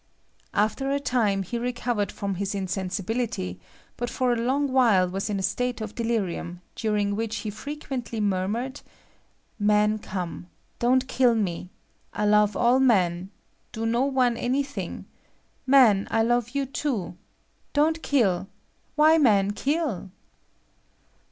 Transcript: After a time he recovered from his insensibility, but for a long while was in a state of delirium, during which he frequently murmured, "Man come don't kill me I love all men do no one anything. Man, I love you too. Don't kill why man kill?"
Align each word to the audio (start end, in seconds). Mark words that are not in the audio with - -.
After 0.55 0.89
a 0.89 0.99
time 0.99 1.43
he 1.43 1.59
recovered 1.59 2.11
from 2.11 2.33
his 2.33 2.55
insensibility, 2.55 3.59
but 3.97 4.09
for 4.09 4.33
a 4.33 4.41
long 4.41 4.65
while 4.71 5.07
was 5.07 5.29
in 5.29 5.37
a 5.37 5.43
state 5.43 5.79
of 5.79 5.93
delirium, 5.93 6.61
during 6.73 7.15
which 7.15 7.35
he 7.45 7.51
frequently 7.51 8.19
murmured, 8.19 8.81
"Man 9.59 9.99
come 9.99 10.47
don't 10.79 11.07
kill 11.07 11.35
me 11.35 11.69
I 12.13 12.25
love 12.25 12.57
all 12.57 12.79
men 12.79 13.29
do 13.71 13.85
no 13.85 14.03
one 14.05 14.37
anything. 14.37 15.05
Man, 15.67 16.07
I 16.09 16.23
love 16.23 16.49
you 16.55 16.65
too. 16.65 17.15
Don't 17.73 18.01
kill 18.01 18.47
why 18.95 19.19
man 19.19 19.51
kill?" 19.51 20.09